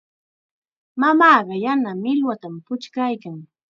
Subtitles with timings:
[0.99, 3.37] Mamaaqa yana millwatam puchkaykan.